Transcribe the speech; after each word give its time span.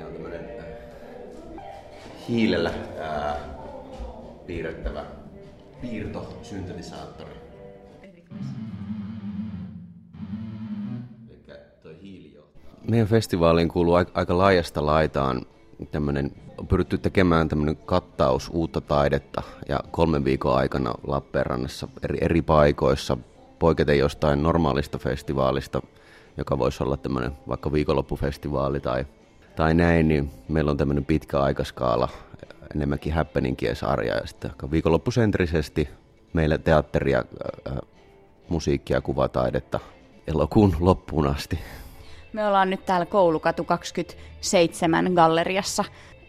mikä 0.00 0.06
on 0.08 0.12
tämmöinen 0.12 0.60
äh, 0.60 1.64
hiilellä 2.28 2.72
ää, 3.00 3.36
piirrettävä 4.46 5.04
piirtosyntetisaattori. 5.80 7.40
Meidän 12.88 13.08
festivaaliin 13.08 13.68
kuuluu 13.68 13.94
aika 13.94 14.38
laajasta 14.38 14.86
laitaan 14.86 15.42
tämmöinen, 15.90 16.32
on 16.58 16.66
pyritty 16.66 16.98
tekemään 16.98 17.48
tämmöinen 17.48 17.76
kattaus 17.76 18.50
uutta 18.52 18.80
taidetta 18.80 19.42
ja 19.68 19.80
kolmen 19.90 20.24
viikon 20.24 20.56
aikana 20.56 20.94
Lappeenrannassa 21.06 21.88
eri, 22.02 22.18
eri 22.20 22.42
paikoissa 22.42 23.16
poiketen 23.58 23.98
jostain 23.98 24.42
normaalista 24.42 24.98
festivaalista, 24.98 25.82
joka 26.36 26.58
voisi 26.58 26.82
olla 26.82 26.96
tämmöinen 26.96 27.32
vaikka 27.48 27.72
viikonloppufestivaali 27.72 28.80
tai, 28.80 29.04
tai 29.60 29.74
näin, 29.74 30.08
niin 30.08 30.30
meillä 30.48 30.70
on 30.70 30.76
tämmöinen 30.76 31.04
pitkä 31.04 31.40
aikaskaala, 31.40 32.08
enemmänkin 32.74 33.12
happeningia 33.12 33.74
sarja 33.74 34.14
ja 34.14 34.26
sitten 34.26 34.50
viikonloppusentrisesti 34.70 35.88
meillä 36.32 36.58
teatteria, 36.58 37.24
äh, 37.70 37.76
musiikkia, 38.48 39.00
kuvataidetta 39.00 39.80
elokuun 40.26 40.76
loppuun 40.80 41.26
asti. 41.26 41.58
Me 42.32 42.46
ollaan 42.46 42.70
nyt 42.70 42.86
täällä 42.86 43.06
Koulukatu 43.06 43.64
27 43.64 45.12
galleriassa. 45.14 45.84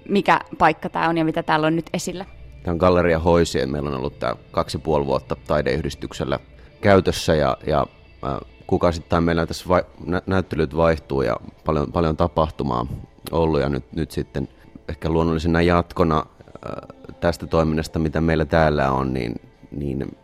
Mikä 0.10 0.40
paikka 0.58 0.90
tämä 0.90 1.10
on 1.10 1.18
ja 1.18 1.26
mitä 1.26 1.44
täällä 1.44 1.68
on 1.68 1.76
nyt 1.76 1.90
esillä? 1.94 2.26
Tämä 2.64 2.72
on 2.74 2.78
Galleria 2.78 3.20
Hoisien. 3.20 3.72
Meillä 3.72 3.90
on 3.90 3.98
ollut 3.98 4.20
tämä 4.20 4.36
kaksi 4.52 4.78
puoli 4.78 5.06
vuotta 5.06 5.36
taideyhdistyksellä 5.48 6.40
käytössä 6.82 7.36
ja, 7.36 7.58
ja 7.68 7.86
äh, 8.26 8.51
kuukausittain 8.72 9.24
meillä 9.24 9.46
tässä 9.46 9.66
vai, 9.68 9.84
nä, 10.06 10.22
näyttelyt 10.26 10.76
vaihtuu 10.76 11.22
ja 11.22 11.36
paljon, 11.66 11.92
paljon 11.92 12.18
tapahtumaa 12.18 12.86
ollut 13.32 13.62
ja 13.62 13.70
nyt, 13.70 13.84
nyt 13.94 14.12
sitten 14.12 14.48
ehkä 14.90 15.10
luonnollisena 15.10 15.62
jatkona 15.62 16.18
äh, 16.18 17.16
tästä 17.20 17.48
toiminnasta, 17.48 18.00
mitä 18.00 18.22
meillä 18.22 18.46
täällä 18.46 18.92
on, 18.92 19.14
niin, 19.14 19.36
niin 19.72 20.18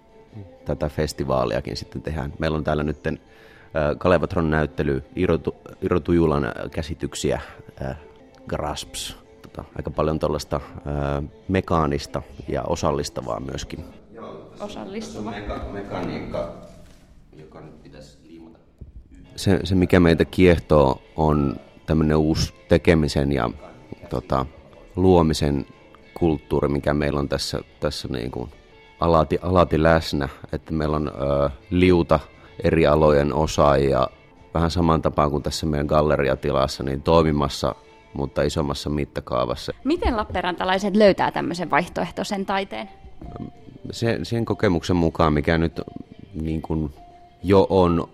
tätä 0.66 0.90
festivaaliakin 0.90 1.78
sitten 1.78 2.02
tehdään. 2.02 2.34
Meillä 2.40 2.58
on 2.58 2.64
täällä 2.64 2.84
nyt 2.84 2.98
Kalevatron 3.98 4.50
näyttely 4.50 5.04
Irotu, 5.16 5.56
Irotujulan 5.82 6.52
käsityksiä, 6.72 7.42
äh, 7.82 7.98
Grasps, 8.48 9.18
tota, 9.42 9.64
aika 9.76 9.90
paljon 9.90 10.20
tuollaista 10.20 10.56
äh, 10.56 11.24
mekaanista 11.48 12.22
ja 12.48 12.64
osallistavaa 12.64 13.40
myöskin. 13.40 13.86
Osallistava. 14.60 15.32
Meka- 15.32 15.74
mekaniikka, 15.74 16.54
joka 17.40 17.62
nyt 17.62 17.84
pitäisi 17.84 18.18
liimata. 18.24 18.60
Se, 19.36 19.60
se, 19.64 19.76
mikä 19.76 20.00
meitä 20.00 20.26
kiehtoo, 20.26 21.02
on 21.16 21.56
tämmöinen 21.86 22.18
uusi 22.18 22.54
tekemisen 22.68 23.32
ja 23.32 23.50
tota, 24.10 24.46
luomisen 24.96 25.66
kulttuuri, 26.14 26.68
mikä 26.68 26.94
meillä 26.94 27.20
on 27.20 27.30
tässä, 27.30 27.60
tässä 27.80 28.08
niin 28.08 28.32
kuin 28.32 28.50
alati, 29.00 29.40
alati 29.42 29.84
läsnä. 29.84 30.30
Että 30.52 30.74
meillä 30.74 30.96
on 30.96 31.08
ö, 31.08 31.50
liuta 31.70 32.20
eri 32.64 32.88
alojen 32.88 33.34
osaajia 33.34 34.08
vähän 34.54 34.72
saman 34.72 35.02
tapaan 35.02 35.32
kuin 35.32 35.44
tässä 35.44 35.66
meidän 35.66 35.88
galleriatilassa, 35.88 36.84
niin 36.84 37.02
toimimassa, 37.02 37.76
mutta 38.14 38.42
isommassa 38.42 38.90
mittakaavassa. 38.90 39.74
Miten 39.84 40.18
lappeenrantalaiset 40.18 40.96
löytää 40.96 41.32
tämmöisen 41.32 41.70
vaihtoehtoisen 41.70 42.46
taiteen? 42.46 42.90
Sen, 43.92 44.26
sen 44.26 44.46
kokemuksen 44.46 44.96
mukaan, 44.96 45.34
mikä 45.34 45.58
nyt 45.58 45.82
niin 46.42 46.62
kuin 46.62 46.94
jo 47.44 47.68
on 47.70 48.08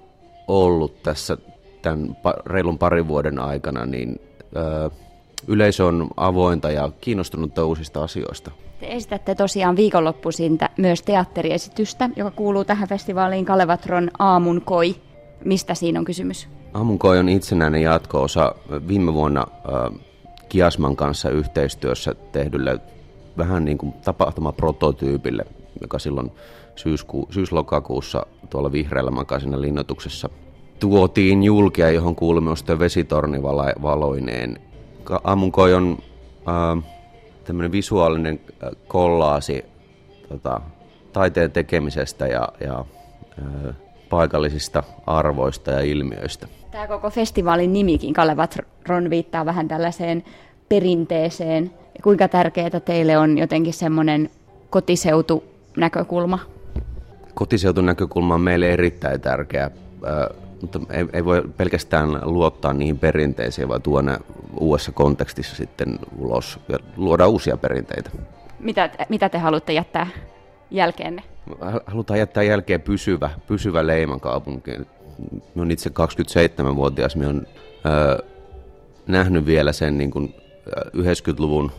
ollut 0.47 1.03
tässä 1.03 1.38
tämän 1.81 2.17
reilun 2.45 2.77
parin 2.77 3.07
vuoden 3.07 3.39
aikana, 3.39 3.85
niin 3.85 4.21
yleisö 5.47 5.85
on 5.85 6.07
avointa 6.17 6.71
ja 6.71 6.91
kiinnostunutta 7.02 7.65
uusista 7.65 8.03
asioista. 8.03 8.52
Te 8.80 8.88
esitätte 8.88 9.35
tosiaan 9.35 9.75
viikonloppuisin 9.75 10.57
myös 10.77 11.02
teatteriesitystä, 11.02 12.09
joka 12.15 12.31
kuuluu 12.31 12.65
tähän 12.65 12.89
festivaaliin 12.89 13.45
Kalevatron 13.45 14.11
Aamun 14.20 14.61
koi. 14.61 14.95
Mistä 15.45 15.75
siinä 15.75 15.99
on 15.99 16.05
kysymys? 16.05 16.49
Aamun 16.73 16.99
koi 16.99 17.19
on 17.19 17.30
itsenäinen 17.30 17.81
jatko-osa 17.81 18.55
viime 18.87 19.14
vuonna 19.14 19.48
äh, 19.49 19.99
Kiasman 20.49 20.95
kanssa 20.95 21.30
yhteistyössä 21.30 22.15
tehdylle 22.31 22.80
vähän 23.37 23.65
niin 23.65 23.77
kuin 23.77 23.93
tapahtumaprototyypille, 23.93 25.45
joka 25.82 26.00
silloin 26.00 26.32
syysku- 26.76 27.28
syyslokakuussa 27.32 28.26
tuolla 28.50 28.72
vihreällä 28.72 29.11
makasina 29.11 29.61
linnoituksessa 29.61 30.30
tuotiin 30.80 31.44
julkia, 31.44 31.92
johon 31.92 32.16
kuului 32.16 32.42
myös 32.42 32.66
vesitorni. 32.80 33.38
Aamunkoi 35.23 35.73
on 35.73 35.98
äh, 36.48 36.84
tämmöinen 37.44 37.72
visuaalinen 37.72 38.39
kollaasi 38.88 39.66
tota, 40.30 40.61
taiteen 41.14 41.52
tekemisestä 41.52 42.28
ja, 42.28 42.50
ja 42.60 42.86
äh, 43.40 43.76
paikallisista 44.10 44.84
arvoista 45.05 45.72
ja 45.72 45.82
ilmiöistä. 45.82 46.48
Tämä 46.72 46.88
koko 46.88 47.10
festivaalin 47.10 47.73
nimikin, 47.73 48.14
Kalevatron, 48.14 49.10
viittaa 49.10 49.45
vähän 49.45 49.67
tällaiseen 49.67 50.23
perinteeseen. 50.70 51.72
Kuinka 52.04 52.28
tärkeää 52.28 52.80
teille 52.86 53.17
on 53.17 53.38
jotenkin 53.38 53.73
semmoinen 53.73 54.30
kotiseutunäkökulma? 55.73 56.39
Kotiseutunäkökulma 57.34 58.34
on 58.34 58.42
meille 58.42 58.72
erittäin 58.72 59.22
tärkeä, 59.22 59.72
mutta 60.61 60.80
ei, 60.89 61.06
ei 61.14 61.26
voi 61.26 61.44
pelkästään 61.58 62.20
luottaa 62.22 62.73
niihin 62.73 63.00
perinteisiin, 63.00 63.70
vaan 63.70 63.82
tuoda 63.82 64.20
uudessa 64.60 64.92
kontekstissa 64.92 65.56
sitten 65.56 66.00
ulos 66.17 66.60
ja 66.70 66.80
luoda 66.98 67.28
uusia 67.28 67.58
perinteitä. 67.58 68.10
Mitä, 68.60 68.89
mitä 69.10 69.30
te 69.30 69.38
haluatte 69.38 69.73
jättää 69.73 70.08
jälkeenne? 70.72 71.23
Halutaan 71.86 72.20
jättää 72.20 72.44
jälkeen 72.44 72.82
pysyvä, 72.82 73.30
pysyvä 73.48 73.88
leiman 73.88 74.20
kaupunkiin. 74.20 74.88
Mä 75.55 75.61
olen 75.61 75.72
itse 75.72 75.90
27-vuotias, 75.90 77.16
mä 77.16 77.26
olen 77.26 77.48
äh, 77.86 78.30
nähnyt 79.08 79.45
vielä 79.45 79.72
sen 79.72 79.98
niin 79.98 80.11
kuin, 80.11 80.36
äh, 80.98 81.04
90-luvun 81.04 81.72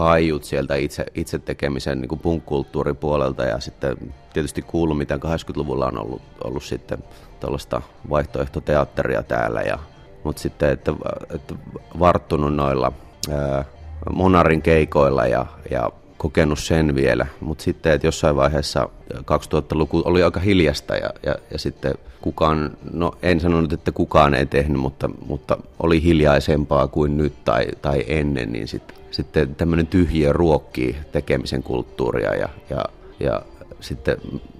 kaiut 0.00 0.44
sieltä 0.44 0.74
itse, 0.74 1.06
itse 1.14 1.38
tekemisen 1.38 2.00
niin 2.00 2.08
kuin 2.08 2.20
punk-kulttuuripuolelta 2.20 3.44
ja 3.44 3.60
sitten 3.60 3.96
tietysti 4.32 4.62
kuullut, 4.62 4.98
mitä 4.98 5.16
80-luvulla 5.16 5.86
on 5.86 5.98
ollut, 5.98 6.22
ollut 6.44 6.62
sitten 6.64 6.98
tällaista 7.40 7.82
vaihtoehtoteatteria 8.10 9.22
täällä. 9.22 9.60
Ja, 9.60 9.78
mutta 10.24 10.42
sitten, 10.42 10.70
että, 10.70 10.92
että 11.34 11.54
varttunut 11.98 12.54
noilla 12.54 12.92
ää, 13.32 13.64
Monarin 14.12 14.62
keikoilla 14.62 15.26
ja, 15.26 15.46
ja 15.70 15.90
kokenut 16.20 16.58
sen 16.58 16.94
vielä, 16.94 17.26
mutta 17.40 17.64
sitten, 17.64 17.92
että 17.92 18.06
jossain 18.06 18.36
vaiheessa 18.36 18.88
2000-luku 19.14 20.02
oli 20.04 20.22
aika 20.22 20.40
hiljasta 20.40 20.96
ja, 20.96 21.10
ja, 21.26 21.34
ja 21.50 21.58
sitten 21.58 21.94
kukaan, 22.20 22.76
no 22.92 23.12
en 23.22 23.40
sanonut, 23.40 23.72
että 23.72 23.92
kukaan 23.92 24.34
ei 24.34 24.46
tehnyt, 24.46 24.80
mutta, 24.80 25.10
mutta 25.26 25.58
oli 25.78 26.02
hiljaisempaa 26.02 26.88
kuin 26.88 27.16
nyt 27.16 27.44
tai, 27.44 27.66
tai 27.82 28.04
ennen, 28.06 28.52
niin 28.52 28.68
sit, 28.68 28.82
sitten 29.10 29.54
tämmöinen 29.54 29.86
tyhjiö 29.86 30.32
ruokkii 30.32 30.96
tekemisen 31.12 31.62
kulttuuria 31.62 32.34
ja, 32.34 32.48
ja, 32.70 32.84
ja 33.20 33.42
sitten, 33.80 34.16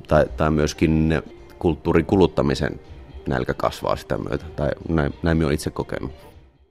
tai, 0.08 0.26
tai 0.36 0.50
myöskin 0.50 1.22
kulttuurin 1.58 2.06
kuluttamisen 2.06 2.80
nälkä 3.26 3.54
kasvaa 3.54 3.96
sitä 3.96 4.18
myötä, 4.18 4.44
tai 4.56 4.70
näin, 4.88 5.14
näin 5.22 5.36
minä 5.36 5.46
olen 5.46 5.54
itse 5.54 5.70
kokenut. 5.70 6.29